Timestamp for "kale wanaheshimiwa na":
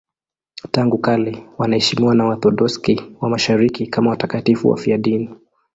0.97-2.25